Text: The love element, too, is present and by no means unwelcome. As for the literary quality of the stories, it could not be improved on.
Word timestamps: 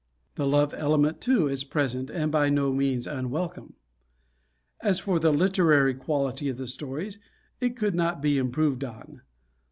The 0.33 0.47
love 0.47 0.73
element, 0.75 1.21
too, 1.21 1.47
is 1.47 1.63
present 1.63 2.09
and 2.09 2.31
by 2.31 2.49
no 2.49 2.73
means 2.73 3.05
unwelcome. 3.05 3.75
As 4.79 4.99
for 4.99 5.19
the 5.19 5.31
literary 5.31 5.93
quality 5.93 6.49
of 6.49 6.57
the 6.57 6.65
stories, 6.65 7.19
it 7.59 7.75
could 7.75 7.93
not 7.93 8.19
be 8.19 8.39
improved 8.39 8.83
on. 8.83 9.21